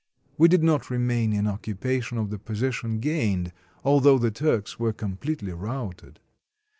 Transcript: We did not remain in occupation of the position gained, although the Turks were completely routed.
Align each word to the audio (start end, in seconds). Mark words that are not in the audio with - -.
We 0.35 0.47
did 0.47 0.63
not 0.63 0.89
remain 0.89 1.31
in 1.31 1.45
occupation 1.45 2.17
of 2.17 2.31
the 2.31 2.39
position 2.39 2.99
gained, 3.01 3.51
although 3.83 4.17
the 4.17 4.31
Turks 4.31 4.79
were 4.79 4.93
completely 4.93 5.51
routed. 5.53 6.19